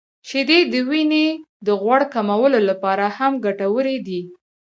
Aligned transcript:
•شیدې 0.27 0.59
د 0.71 0.73
وینې 0.89 1.27
د 1.65 1.67
غوړ 1.81 2.01
کمولو 2.13 2.59
لپاره 2.69 3.05
هم 3.17 3.33
ګټورې 3.45 3.97
دي. 4.07 4.21